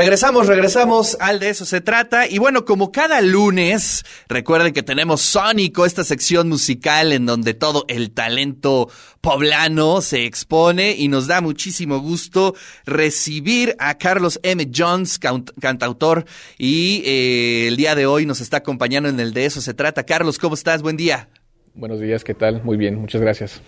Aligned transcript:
Regresamos, 0.00 0.46
regresamos 0.46 1.18
al 1.20 1.40
de 1.40 1.50
eso 1.50 1.66
se 1.66 1.82
trata. 1.82 2.26
Y 2.26 2.38
bueno, 2.38 2.64
como 2.64 2.90
cada 2.90 3.20
lunes, 3.20 4.02
recuerden 4.28 4.72
que 4.72 4.82
tenemos 4.82 5.20
Sónico, 5.20 5.84
esta 5.84 6.04
sección 6.04 6.48
musical 6.48 7.12
en 7.12 7.26
donde 7.26 7.52
todo 7.52 7.84
el 7.86 8.10
talento 8.10 8.88
poblano 9.20 10.00
se 10.00 10.24
expone 10.24 10.92
y 10.96 11.08
nos 11.08 11.26
da 11.26 11.42
muchísimo 11.42 11.98
gusto 11.98 12.54
recibir 12.86 13.76
a 13.78 13.98
Carlos 13.98 14.40
M. 14.42 14.70
Jones, 14.74 15.18
cantautor, 15.18 16.24
y 16.56 17.02
eh, 17.04 17.66
el 17.68 17.76
día 17.76 17.94
de 17.94 18.06
hoy 18.06 18.24
nos 18.24 18.40
está 18.40 18.56
acompañando 18.56 19.10
en 19.10 19.20
el 19.20 19.34
de 19.34 19.44
eso 19.44 19.60
se 19.60 19.74
trata. 19.74 20.04
Carlos, 20.04 20.38
¿cómo 20.38 20.54
estás? 20.54 20.80
Buen 20.80 20.96
día. 20.96 21.28
Buenos 21.74 22.00
días, 22.00 22.24
¿qué 22.24 22.34
tal? 22.34 22.62
Muy 22.64 22.76
bien, 22.76 22.96
muchas 22.96 23.20
gracias. 23.20 23.62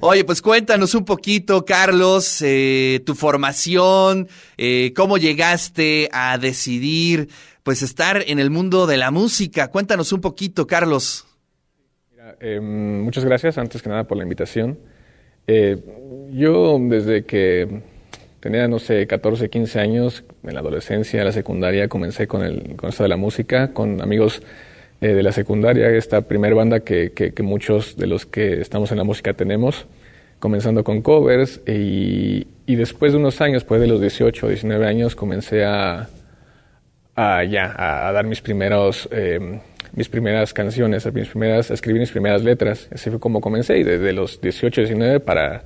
Oye, 0.00 0.24
pues 0.24 0.42
cuéntanos 0.42 0.94
un 0.94 1.04
poquito, 1.04 1.64
Carlos, 1.64 2.42
eh, 2.42 3.00
tu 3.06 3.14
formación, 3.14 4.28
eh, 4.58 4.92
cómo 4.94 5.16
llegaste 5.16 6.10
a 6.12 6.36
decidir, 6.36 7.28
pues, 7.62 7.82
estar 7.82 8.22
en 8.26 8.38
el 8.38 8.50
mundo 8.50 8.86
de 8.86 8.98
la 8.98 9.10
música. 9.10 9.68
Cuéntanos 9.68 10.12
un 10.12 10.20
poquito, 10.20 10.66
Carlos. 10.66 11.26
Em, 12.40 13.00
muchas 13.02 13.24
gracias, 13.24 13.56
antes 13.56 13.80
que 13.82 13.88
nada, 13.88 14.04
por 14.04 14.18
la 14.18 14.24
invitación. 14.24 14.78
Eh, 15.46 15.78
yo, 16.32 16.78
desde 16.78 17.24
que 17.24 17.82
tenía, 18.40 18.68
no 18.68 18.78
sé, 18.78 19.06
14, 19.06 19.48
15 19.48 19.80
años, 19.80 20.24
en 20.42 20.54
la 20.54 20.60
adolescencia, 20.60 21.20
en 21.20 21.26
la 21.26 21.32
secundaria, 21.32 21.88
comencé 21.88 22.26
con, 22.26 22.42
el, 22.42 22.76
con 22.76 22.90
esto 22.90 23.02
de 23.02 23.08
la 23.08 23.16
música, 23.16 23.72
con 23.72 24.02
amigos 24.02 24.42
eh, 25.06 25.14
de 25.14 25.22
la 25.22 25.30
secundaria, 25.30 25.88
esta 25.90 26.22
primera 26.22 26.52
banda 26.56 26.80
que, 26.80 27.12
que, 27.12 27.42
muchos 27.44 27.96
de 27.96 28.08
los 28.08 28.26
que 28.26 28.60
estamos 28.60 28.90
en 28.90 28.98
la 28.98 29.04
música 29.04 29.34
tenemos, 29.34 29.86
comenzando 30.40 30.82
con 30.82 31.00
covers 31.00 31.60
y, 31.64 32.48
y 32.66 32.74
después 32.74 33.12
de 33.12 33.18
unos 33.18 33.40
años, 33.40 33.62
después 33.62 33.80
de 33.80 33.86
los 33.86 34.00
18 34.00 34.46
o 34.46 34.48
19 34.48 34.84
años, 34.84 35.14
comencé 35.14 35.64
a, 35.64 36.08
a 37.14 37.44
ya, 37.44 37.72
a, 37.76 38.10
dar 38.10 38.26
mis 38.26 38.40
primeros... 38.40 39.08
Eh, 39.12 39.60
mis 39.92 40.10
primeras 40.10 40.52
canciones, 40.52 41.10
mis 41.14 41.28
primeras, 41.28 41.70
a 41.70 41.74
escribir 41.74 42.00
mis 42.00 42.10
primeras 42.10 42.42
letras. 42.42 42.86
Así 42.92 43.08
fue 43.08 43.18
como 43.18 43.40
comencé 43.40 43.78
y 43.78 43.82
desde 43.82 44.12
los 44.12 44.42
18, 44.42 44.82
19 44.82 45.20
para, 45.20 45.64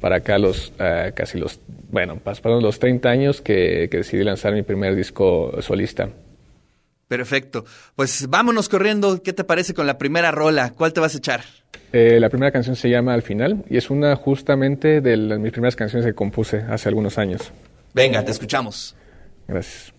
para 0.00 0.16
acá 0.16 0.38
los 0.38 0.72
uh, 0.80 1.12
casi 1.14 1.38
los, 1.38 1.60
bueno, 1.90 2.16
pasaron 2.16 2.62
los 2.62 2.78
30 2.78 3.06
años 3.06 3.42
que, 3.42 3.88
que, 3.90 3.98
decidí 3.98 4.24
lanzar 4.24 4.54
mi 4.54 4.62
primer 4.62 4.94
disco 4.96 5.60
solista. 5.60 6.08
Perfecto. 7.08 7.64
Pues 7.94 8.28
vámonos 8.28 8.68
corriendo. 8.68 9.22
¿Qué 9.22 9.32
te 9.32 9.44
parece 9.44 9.74
con 9.74 9.86
la 9.86 9.98
primera 9.98 10.30
rola? 10.30 10.72
¿Cuál 10.72 10.92
te 10.92 11.00
vas 11.00 11.14
a 11.14 11.18
echar? 11.18 11.44
Eh, 11.92 12.18
la 12.20 12.28
primera 12.28 12.50
canción 12.50 12.76
se 12.76 12.90
llama 12.90 13.14
Al 13.14 13.22
final 13.22 13.64
y 13.68 13.76
es 13.76 13.90
una 13.90 14.16
justamente 14.16 15.00
de 15.00 15.16
las, 15.16 15.38
mis 15.38 15.52
primeras 15.52 15.76
canciones 15.76 16.04
que 16.04 16.14
compuse 16.14 16.64
hace 16.68 16.88
algunos 16.88 17.16
años. 17.18 17.52
Venga, 17.94 18.24
te 18.24 18.32
escuchamos. 18.32 18.96
Gracias. 19.46 19.95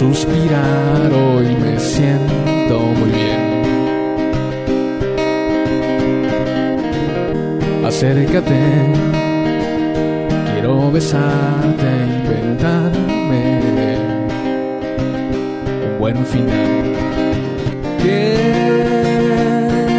Suspirar, 0.00 1.12
hoy 1.12 1.54
me 1.56 1.78
siento 1.78 2.80
muy 2.98 3.10
bien. 3.10 3.40
Acércate, 7.84 8.60
quiero 10.52 10.90
besarte, 10.90 11.88
inventarme 12.22 13.60
un 15.84 15.98
buen 15.98 16.24
final. 16.24 16.94
Que 18.02 18.24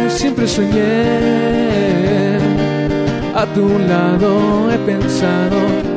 siempre 0.08 0.48
soñé, 0.48 1.04
a 3.36 3.46
tu 3.54 3.78
lado 3.78 4.72
he 4.72 4.78
pensado 4.78 5.91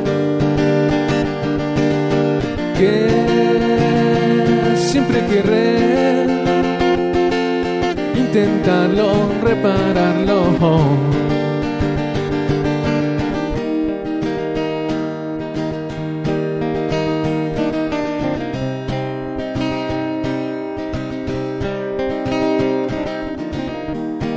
repararlo. 8.66 10.42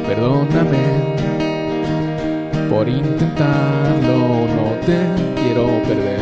Perdóname 0.08 0.78
por 2.70 2.88
intentarlo, 2.88 4.18
no 4.56 4.68
te 4.86 5.00
quiero 5.42 5.66
perder. 5.88 6.20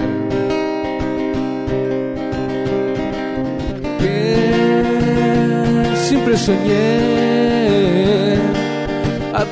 soñé, 6.37 7.26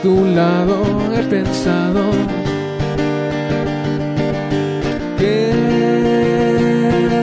tu 0.05 0.23
lado 0.23 0.77
he 1.17 1.23
pensado 1.23 2.03
que 5.17 5.35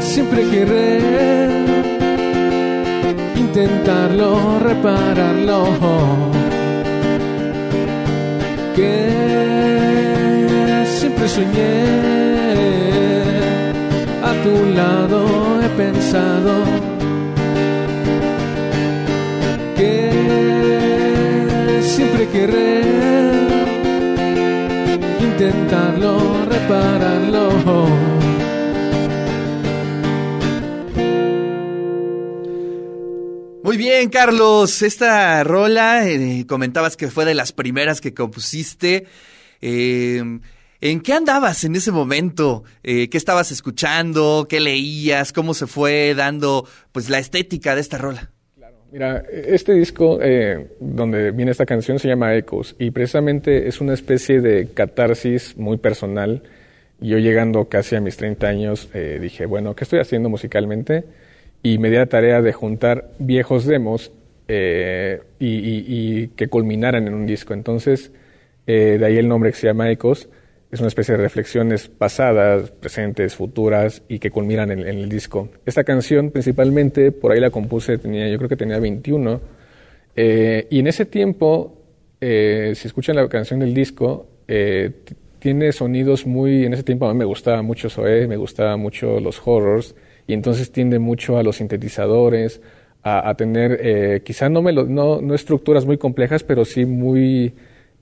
siempre 0.00 0.40
querré 0.50 0.88
intentarlo, 3.36 4.58
repararlo. 4.58 5.58
Que 8.74 8.96
siempre 10.98 11.26
soñé, 11.36 11.84
a 14.30 14.32
tu 14.44 14.54
lado 14.80 15.18
he 15.64 15.68
pensado 15.84 16.41
querer 22.32 22.84
intentarlo, 25.20 26.46
repararlo. 26.46 27.50
Muy 33.62 33.76
bien, 33.76 34.08
Carlos. 34.08 34.82
Esta 34.82 35.44
rola, 35.44 36.08
eh, 36.08 36.46
comentabas 36.48 36.96
que 36.96 37.10
fue 37.10 37.24
de 37.24 37.34
las 37.34 37.52
primeras 37.52 38.00
que 38.00 38.14
compusiste. 38.14 39.06
Eh, 39.60 40.40
¿En 40.80 41.00
qué 41.00 41.12
andabas 41.12 41.62
en 41.62 41.76
ese 41.76 41.92
momento? 41.92 42.64
Eh, 42.82 43.08
¿Qué 43.08 43.16
estabas 43.16 43.52
escuchando? 43.52 44.46
¿Qué 44.48 44.58
leías? 44.58 45.32
¿Cómo 45.32 45.54
se 45.54 45.68
fue 45.68 46.14
dando 46.14 46.66
pues 46.90 47.08
la 47.08 47.20
estética 47.20 47.76
de 47.76 47.82
esta 47.82 47.98
rola? 47.98 48.31
Mira, 48.92 49.22
este 49.30 49.72
disco 49.72 50.18
eh, 50.20 50.66
donde 50.78 51.30
viene 51.30 51.50
esta 51.50 51.64
canción 51.64 51.98
se 51.98 52.08
llama 52.08 52.34
Echoes 52.34 52.76
y 52.78 52.90
precisamente 52.90 53.66
es 53.66 53.80
una 53.80 53.94
especie 53.94 54.42
de 54.42 54.68
catarsis 54.68 55.56
muy 55.56 55.78
personal. 55.78 56.42
Yo 57.00 57.16
llegando 57.16 57.70
casi 57.70 57.96
a 57.96 58.02
mis 58.02 58.18
30 58.18 58.46
años 58.46 58.90
eh, 58.92 59.18
dije, 59.18 59.46
bueno, 59.46 59.74
¿qué 59.74 59.84
estoy 59.84 60.00
haciendo 60.00 60.28
musicalmente? 60.28 61.04
Y 61.62 61.78
me 61.78 61.88
di 61.88 61.96
la 61.96 62.04
tarea 62.04 62.42
de 62.42 62.52
juntar 62.52 63.12
viejos 63.18 63.64
demos 63.64 64.12
eh, 64.46 65.22
y, 65.38 66.28
que 66.28 66.48
culminaran 66.48 67.06
en 67.06 67.14
un 67.14 67.24
disco. 67.24 67.54
Entonces, 67.54 68.12
de 68.66 69.02
ahí 69.02 69.16
el 69.16 69.26
nombre 69.26 69.52
que 69.52 69.56
se 69.56 69.68
llama 69.68 69.90
Echoes 69.90 70.28
es 70.72 70.80
una 70.80 70.88
especie 70.88 71.14
de 71.14 71.22
reflexiones 71.22 71.88
pasadas, 71.88 72.70
presentes, 72.70 73.36
futuras 73.36 74.02
y 74.08 74.18
que 74.18 74.30
culminan 74.30 74.70
en, 74.70 74.80
el 74.80 75.08
disco. 75.10 75.50
Esta 75.66 75.84
canción 75.84 76.30
principalmente, 76.30 77.12
por 77.12 77.30
ahí 77.30 77.40
la 77.40 77.50
compuse, 77.50 77.98
tenía, 77.98 78.26
yo 78.28 78.38
creo 78.38 78.48
que 78.48 78.56
tenía 78.56 78.78
21, 78.78 79.38
eh, 80.16 80.66
y 80.70 80.78
en 80.78 80.86
ese 80.86 81.04
tiempo, 81.04 81.78
eh, 82.22 82.72
si 82.74 82.88
escuchan 82.88 83.16
la 83.16 83.28
canción 83.28 83.60
del 83.60 83.74
disco, 83.74 84.26
eh, 84.48 84.92
tiene 85.38 85.72
sonidos 85.72 86.26
muy, 86.26 86.64
en 86.64 86.72
ese 86.72 86.84
tiempo 86.84 87.06
a 87.06 87.12
mí 87.12 87.18
me 87.18 87.26
gustaba 87.26 87.60
mucho 87.60 87.90
Zoé, 87.90 88.26
me 88.26 88.38
gustaba 88.38 88.78
mucho 88.78 89.20
los 89.20 89.42
horrors, 89.44 89.94
y 90.26 90.32
entonces 90.32 90.72
tiende 90.72 90.98
mucho 90.98 91.36
a 91.36 91.42
los 91.42 91.56
sintetizadores, 91.56 92.62
a, 93.02 93.34
tener, 93.34 94.22
quizá 94.22 94.48
no, 94.48 94.62
no, 94.62 95.20
no 95.20 95.34
estructuras 95.34 95.84
muy 95.84 95.98
complejas, 95.98 96.44
pero 96.44 96.64
sí 96.64 96.86
muy 96.86 97.52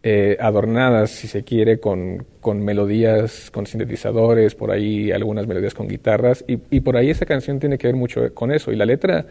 eh, 0.03 0.37
adornadas, 0.41 1.11
si 1.11 1.29
se 1.29 1.45
quiere, 1.45 1.79
con, 1.79 2.27
con, 2.41 2.65
melodías, 2.65 3.51
con 3.51 3.67
sintetizadores, 3.67 4.55
por 4.55 4.71
ahí 4.71 5.13
algunas 5.13 5.47
melodías 5.47 5.75
con 5.75 5.89
guitarras, 5.89 6.45
y, 6.49 6.59
y, 6.71 6.81
por 6.81 6.97
ahí 6.97 7.11
esa 7.11 7.27
canción 7.27 7.61
tiene 7.61 7.79
que 7.79 7.87
ver 7.87 7.97
mucho 7.97 8.33
con 8.35 8.51
eso. 8.53 8.73
Y 8.73 8.77
la 8.77 8.87
letra, 8.87 9.27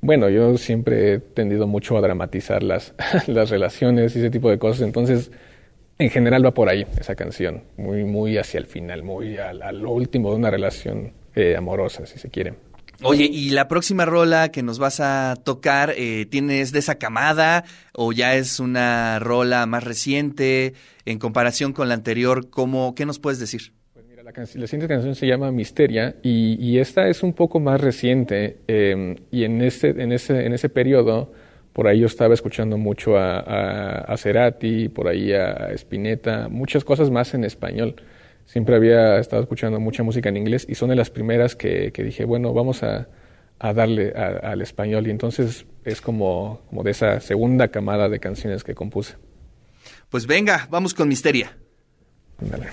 bueno, 0.00 0.28
yo 0.28 0.58
siempre 0.58 1.14
he 1.14 1.18
tendido 1.20 1.66
mucho 1.66 1.96
a 1.96 2.00
dramatizar 2.00 2.62
las, 2.62 2.94
las 3.26 3.50
relaciones 3.50 4.14
y 4.16 4.18
ese 4.18 4.30
tipo 4.30 4.50
de 4.50 4.58
cosas, 4.58 4.82
entonces 4.82 5.30
en 5.98 6.10
general 6.10 6.44
va 6.44 6.52
por 6.52 6.68
ahí 6.68 6.86
esa 6.98 7.14
canción, 7.14 7.62
muy, 7.76 8.04
muy 8.04 8.38
hacia 8.38 8.58
el 8.58 8.66
final, 8.66 9.02
muy 9.02 9.36
a, 9.38 9.50
a 9.50 9.72
lo 9.72 9.90
último 9.90 10.30
de 10.30 10.36
una 10.36 10.50
relación 10.50 11.12
eh, 11.34 11.56
amorosa, 11.56 12.06
si 12.06 12.18
se 12.18 12.28
quiere. 12.28 12.54
Oye, 13.02 13.24
¿y 13.24 13.50
la 13.50 13.66
próxima 13.66 14.04
rola 14.04 14.50
que 14.50 14.62
nos 14.62 14.78
vas 14.78 15.00
a 15.00 15.36
tocar, 15.42 15.94
eh, 15.96 16.26
tienes 16.26 16.72
de 16.72 16.80
esa 16.80 16.96
camada 16.96 17.64
o 17.94 18.12
ya 18.12 18.34
es 18.34 18.60
una 18.60 19.18
rola 19.18 19.64
más 19.66 19.84
reciente 19.84 20.74
en 21.06 21.18
comparación 21.18 21.72
con 21.72 21.88
la 21.88 21.94
anterior? 21.94 22.50
¿cómo, 22.50 22.94
¿Qué 22.94 23.06
nos 23.06 23.18
puedes 23.18 23.38
decir? 23.38 23.72
Pues 23.94 24.04
mira, 24.06 24.22
la, 24.22 24.46
siguiente 24.46 24.86
canción 24.86 25.14
se 25.14 25.26
llama 25.26 25.50
Misteria 25.50 26.16
y, 26.22 26.56
y 26.60 26.78
esta 26.78 27.08
es 27.08 27.22
un 27.22 27.32
poco 27.32 27.58
más 27.58 27.80
reciente 27.80 28.58
eh, 28.68 29.16
y 29.30 29.44
en 29.44 29.62
ese, 29.62 29.88
en, 29.88 30.12
ese, 30.12 30.44
en 30.44 30.52
ese 30.52 30.68
periodo 30.68 31.32
por 31.72 31.86
ahí 31.86 32.00
yo 32.00 32.06
estaba 32.06 32.34
escuchando 32.34 32.76
mucho 32.76 33.16
a, 33.16 33.38
a, 33.38 33.98
a 34.00 34.16
Cerati, 34.18 34.88
por 34.88 35.08
ahí 35.08 35.32
a 35.32 35.70
Spinetta, 35.72 36.48
muchas 36.48 36.84
cosas 36.84 37.10
más 37.10 37.32
en 37.32 37.44
español 37.44 37.96
siempre 38.50 38.74
había 38.74 39.18
estado 39.18 39.42
escuchando 39.42 39.78
mucha 39.78 40.02
música 40.02 40.28
en 40.28 40.36
inglés 40.36 40.66
y 40.68 40.74
son 40.74 40.88
de 40.88 40.96
las 40.96 41.08
primeras 41.08 41.54
que, 41.54 41.92
que 41.92 42.02
dije, 42.02 42.24
bueno, 42.24 42.52
vamos 42.52 42.82
a, 42.82 43.06
a 43.60 43.72
darle 43.72 44.12
a, 44.16 44.50
al 44.50 44.60
español. 44.60 45.06
Y 45.06 45.10
entonces 45.10 45.66
es 45.84 46.00
como, 46.00 46.60
como 46.68 46.82
de 46.82 46.90
esa 46.90 47.20
segunda 47.20 47.68
camada 47.68 48.08
de 48.08 48.18
canciones 48.18 48.64
que 48.64 48.74
compuse. 48.74 49.14
Pues 50.08 50.26
venga, 50.26 50.66
vamos 50.68 50.94
con 50.94 51.08
Misteria. 51.08 51.56
Dale. 52.40 52.66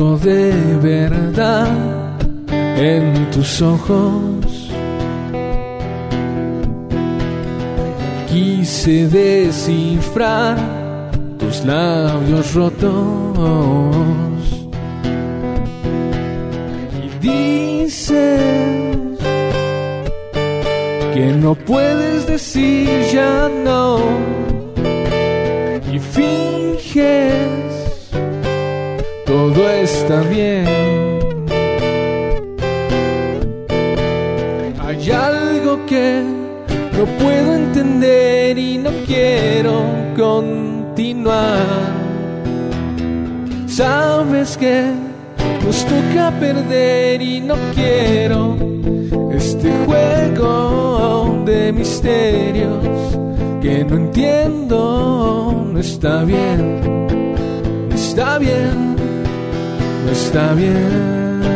De 0.00 0.52
verdad 0.80 1.68
en 2.76 3.30
tus 3.30 3.60
ojos. 3.60 4.70
Quise 8.26 9.08
descifrar 9.08 10.56
tus 11.38 11.64
labios 11.66 12.54
rotos. 12.54 12.90
Y 17.04 17.08
dices 17.20 19.18
que 21.12 21.26
no 21.42 21.54
puedes 21.54 22.26
decir 22.26 22.88
ya 23.12 23.50
no. 23.64 23.98
Y 25.92 25.98
finges 25.98 27.79
bien. 30.18 30.66
Hay 34.80 35.10
algo 35.10 35.86
que 35.86 36.22
no 36.92 37.04
puedo 37.18 37.54
entender 37.54 38.58
y 38.58 38.78
no 38.78 38.90
quiero 39.06 39.84
continuar. 40.16 41.58
Sabes 43.66 44.56
que 44.56 44.90
nos 45.64 45.84
toca 45.84 46.32
perder 46.40 47.22
y 47.22 47.40
no 47.40 47.54
quiero 47.74 48.56
este 49.32 49.70
juego 49.86 51.42
de 51.46 51.72
misterios 51.72 52.84
que 53.62 53.84
no 53.84 53.96
entiendo, 53.96 55.66
no 55.72 55.78
está 55.78 56.24
bien, 56.24 57.06
no 57.88 57.94
está 57.94 58.38
bien 58.38 58.99
no 60.04 60.12
está 60.12 60.54
bien. 60.54 61.50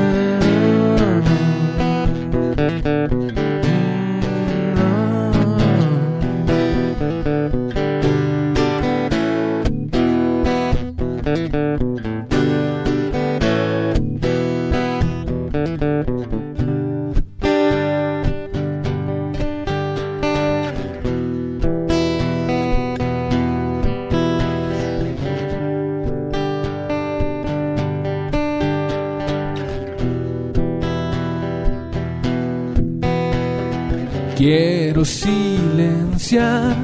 Quiero 34.37 35.05
silenciar 35.05 36.75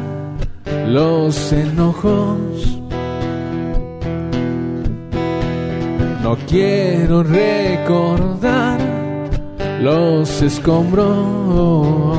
los 0.87 1.52
enojos. 1.52 2.78
No 6.23 6.37
quiero 6.49 7.25
recordar 7.25 8.78
los 9.83 10.42
escombros. 10.42 12.19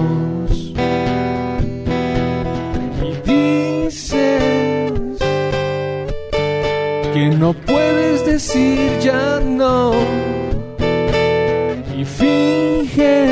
Y 3.02 3.30
dices 3.30 4.92
que 7.14 7.30
no 7.40 7.54
puedes 7.54 8.26
decir 8.26 9.00
ya 9.00 9.40
no. 9.40 9.94
Y 11.98 12.04
finges 12.04 13.31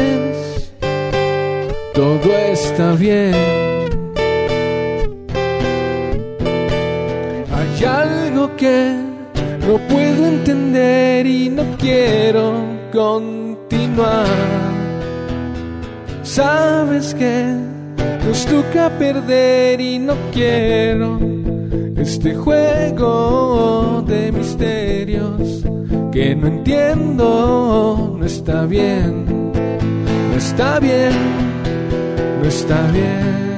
está 2.79 2.95
bien. 2.95 3.35
Hay 7.51 7.83
algo 7.83 8.55
que 8.55 8.95
no 9.67 9.77
puedo 9.89 10.27
entender 10.27 11.27
y 11.27 11.49
no 11.49 11.63
quiero 11.77 12.53
continuar. 12.93 14.27
Sabes 16.23 17.13
que 17.15 17.53
nos 18.25 18.45
toca 18.45 18.89
perder 18.97 19.81
y 19.81 19.99
no 19.99 20.15
quiero 20.31 21.19
este 21.97 22.33
juego 22.33 24.05
de 24.07 24.31
misterios 24.31 25.65
que 26.13 26.33
no 26.33 26.47
entiendo, 26.47 28.15
no 28.17 28.25
está 28.25 28.65
bien, 28.65 29.25
no 30.31 30.37
está 30.37 30.79
bien 30.79 31.48
no 32.41 32.47
está 32.47 32.91
bien. 32.91 33.48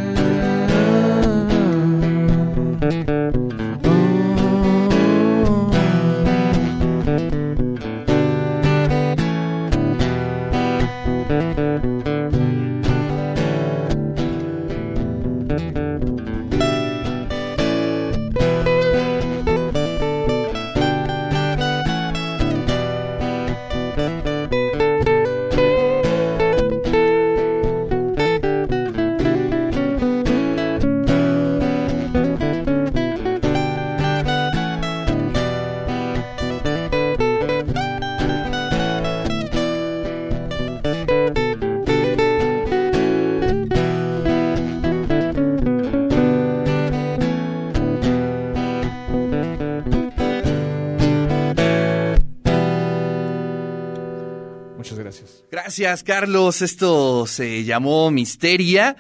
Gracias. 55.72 56.04
Carlos. 56.04 56.62
Esto 56.62 57.26
se 57.26 57.64
llamó 57.64 58.12
Misteria. 58.12 58.98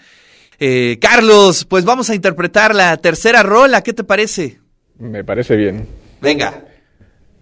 Eh, 0.57 0.97
Carlos, 1.01 1.65
pues 1.65 1.83
vamos 1.83 2.09
a 2.09 2.15
interpretar 2.15 2.73
la 2.73 2.95
tercera 2.95 3.43
rola. 3.43 3.81
¿Qué 3.83 3.91
te 3.91 4.05
parece? 4.05 4.59
Me 4.97 5.21
parece 5.25 5.57
bien. 5.57 5.85
Venga. 6.21 6.63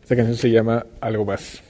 Esta 0.01 0.15
canción 0.15 0.35
se 0.35 0.49
llama 0.49 0.83
Algo 0.99 1.25
más. 1.25 1.61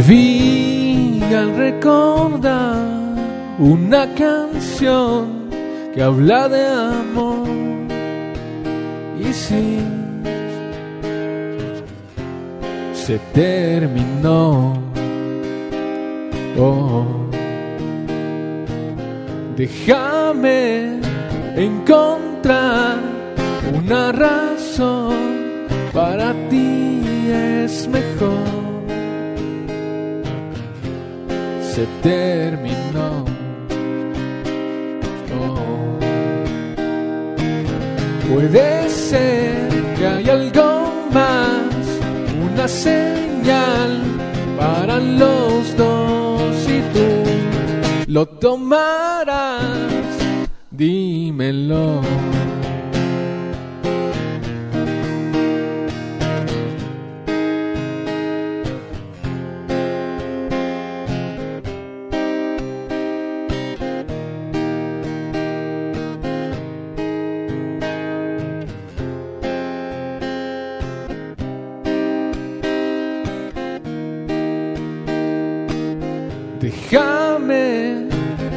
Vi 0.00 1.22
al 1.34 1.56
recordar 1.56 2.76
una 3.58 4.12
canción 4.14 5.48
que 5.94 6.02
habla 6.02 6.48
de 6.48 6.66
amor. 6.66 7.48
Y 9.18 9.32
sí, 9.32 9.78
se 12.92 13.18
terminó. 13.32 14.74
Oh, 16.58 17.04
déjame 19.56 21.00
encontrar 21.56 22.98
una 23.74 24.12
razón. 24.12 25.16
Para 25.92 26.34
ti 26.50 27.00
es 27.32 27.88
mejor 27.88 28.65
se 31.76 31.86
terminó. 32.02 33.26
Puede 38.32 38.88
ser 38.88 39.68
que 39.96 40.06
hay 40.06 40.30
algo 40.30 40.90
más, 41.12 41.84
una 42.50 42.66
señal 42.66 43.92
para 44.58 44.96
los 44.98 45.76
dos 45.76 46.54
y 46.66 46.80
tú 46.94 47.08
lo 48.06 48.24
tomarás, 48.24 49.68
dímelo. 50.70 52.00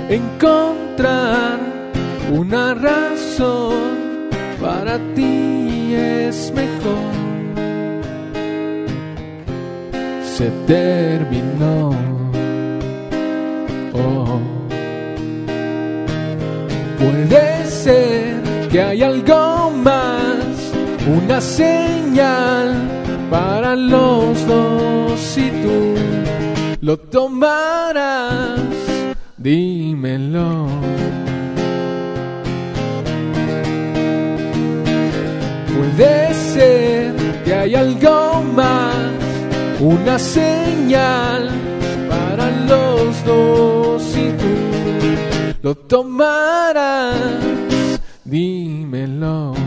Encontrar 0.10 1.60
una 2.32 2.74
razón 2.74 4.30
para 4.60 4.98
ti 5.16 5.94
es 5.96 6.51
mejor. 6.54 7.13
Se 10.24 10.50
terminó. 10.68 11.92
Oh. 13.94 14.39
Puede 16.98 17.66
ser 17.66 18.42
que 18.70 18.82
hay 18.82 19.04
algo 19.04 19.72
más, 19.72 20.74
una 21.24 21.42
señal 21.42 22.75
para 23.30 23.75
los 23.75 24.46
dos 24.48 25.38
y 25.38 25.50
tú 25.62 25.96
lo 26.82 26.98
tomarás, 26.98 28.60
dímelo. 29.39 30.67
Puede 35.75 36.34
ser 36.34 37.15
que 37.46 37.53
hay 37.53 37.75
algo 37.75 38.43
más, 38.53 38.96
una 39.79 40.19
señal 40.19 41.50
para 42.10 42.51
los 42.67 43.25
dos 43.25 44.17
y 44.17 44.29
tú 44.38 44.60
lo 45.62 45.75
tomarás, 45.75 47.15
dímelo. 48.25 49.59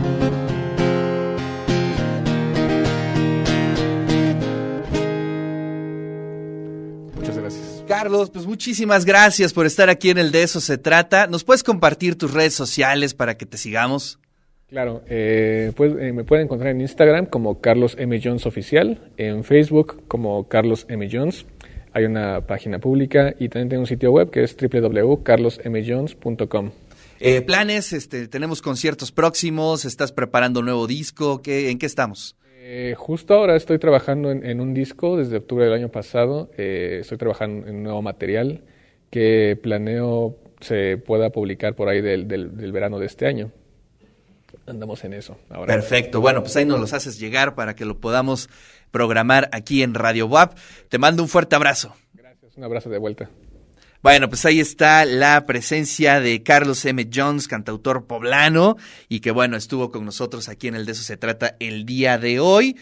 Carlos, 7.93 8.31
pues 8.31 8.47
muchísimas 8.47 9.05
gracias 9.05 9.53
por 9.53 9.67
estar 9.67 9.87
aquí 9.87 10.09
en 10.09 10.17
el 10.17 10.31
De 10.31 10.41
Eso 10.41 10.59
Se 10.59 10.79
Trata. 10.79 11.27
¿Nos 11.27 11.43
puedes 11.43 11.61
compartir 11.61 12.17
tus 12.17 12.33
redes 12.33 12.55
sociales 12.55 13.13
para 13.13 13.37
que 13.37 13.45
te 13.45 13.57
sigamos? 13.57 14.17
Claro, 14.67 15.03
eh, 15.07 15.71
pues, 15.75 15.93
eh, 15.99 16.11
me 16.11 16.23
pueden 16.23 16.45
encontrar 16.45 16.71
en 16.71 16.81
Instagram 16.81 17.27
como 17.27 17.61
Carlos 17.61 17.95
M. 17.99 18.19
Jones 18.21 18.47
Oficial, 18.47 19.11
en 19.17 19.43
Facebook 19.43 20.01
como 20.07 20.47
Carlos 20.47 20.87
M. 20.89 21.07
Jones. 21.11 21.45
Hay 21.91 22.05
una 22.05 22.41
página 22.41 22.79
pública 22.79 23.35
y 23.39 23.49
también 23.49 23.69
tengo 23.69 23.81
un 23.81 23.87
sitio 23.87 24.11
web 24.11 24.31
que 24.31 24.43
es 24.43 24.57
www.carlosmjones.com. 24.57 26.71
Eh, 27.19 27.43
planes, 27.43 27.93
este, 27.93 28.27
tenemos 28.27 28.63
conciertos 28.63 29.11
próximos, 29.11 29.85
estás 29.85 30.11
preparando 30.11 30.61
un 30.61 30.65
nuevo 30.65 30.87
disco, 30.87 31.43
¿qué, 31.43 31.69
¿en 31.69 31.77
qué 31.77 31.85
estamos? 31.85 32.35
Eh, 32.65 32.95
justo 32.97 33.33
ahora 33.33 33.57
estoy 33.57 33.77
trabajando 33.77 34.31
en, 34.31 34.61
un 34.61 34.73
disco 34.73 35.17
desde 35.17 35.35
octubre 35.35 35.65
del 35.65 35.73
año 35.73 35.89
pasado. 35.89 36.49
Eh, 36.57 36.99
estoy 37.01 37.17
trabajando 37.17 37.67
en 37.67 37.75
un 37.75 37.83
nuevo 37.83 38.01
material 38.01 38.61
que 39.09 39.59
planeo 39.61 40.37
se 40.61 40.95
pueda 40.95 41.29
publicar 41.29 41.75
por 41.75 41.89
ahí 41.89 41.99
del, 41.99 42.25
del, 42.25 42.71
verano 42.71 42.99
de 42.99 43.07
este 43.07 43.27
año. 43.27 43.51
Andamos 44.65 45.03
en 45.03 45.11
eso 45.11 45.37
ahora. 45.49 45.73
Perfecto. 45.73 46.21
Bueno, 46.21 46.39
pues 46.41 46.55
ahí 46.55 46.63
nos 46.63 46.79
los 46.79 46.93
haces 46.93 47.19
llegar 47.19 47.53
para 47.53 47.75
que 47.75 47.83
lo 47.83 47.99
podamos 47.99 48.49
programar 48.91 49.49
aquí 49.51 49.83
en 49.83 49.93
Radio 49.93 50.27
WAP. 50.27 50.57
Te 50.87 50.97
mando 50.97 51.21
un 51.21 51.27
fuerte 51.27 51.57
abrazo. 51.57 51.93
Gracias. 52.13 52.55
Un 52.55 52.63
abrazo 52.63 52.89
de 52.89 52.97
vuelta. 52.97 53.29
Bueno, 54.03 54.27
pues 54.27 54.43
ahí 54.43 54.59
está 54.59 55.05
la 55.05 55.45
presencia 55.45 56.19
de 56.19 56.43
Carlos 56.43 56.83
M. 56.83 57.09
Jones, 57.11 57.47
cantautor 57.47 58.05
poblano, 58.05 58.75
y 59.07 59.21
que 59.21 59.31
bueno, 59.31 59.55
estuvo 59.55 59.91
con 59.91 60.03
nosotros 60.03 60.49
aquí 60.49 60.67
en 60.67 60.75
el 60.75 60.85
De 60.85 60.91
eso 60.91 61.03
se 61.03 61.15
trata 61.15 61.55
el 61.61 61.85
día 61.85 62.17
de 62.17 62.41
hoy. 62.41 62.75